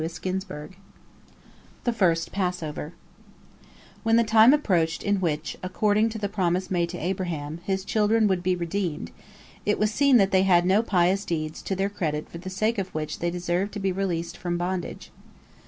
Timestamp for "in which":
5.03-5.57